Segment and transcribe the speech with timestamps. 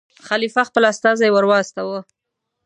[0.27, 1.99] خلیفه خپل استازی ور واستاوه.